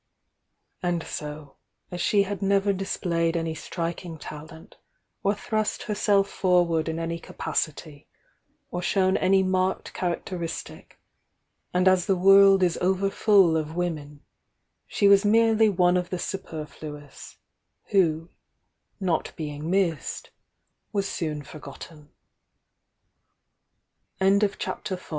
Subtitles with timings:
[0.81, 1.57] And so,
[1.91, 4.77] as she had never displajed any striking tal ent,
[5.21, 8.07] or thrust herself forward in any capacity,
[8.71, 10.97] or shown any marked characteristic,
[11.71, 14.21] and as the world is over full of women,
[14.87, 17.37] she was merely one of the superfluous,
[17.91, 18.29] who,
[18.99, 20.31] not being missed,
[20.91, 22.09] was soon for gotten.
[24.19, 24.91] CHAPT